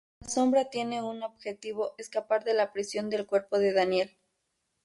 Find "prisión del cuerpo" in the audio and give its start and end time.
2.73-3.59